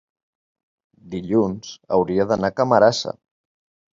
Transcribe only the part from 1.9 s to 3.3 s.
hauria d'anar a Camarasa.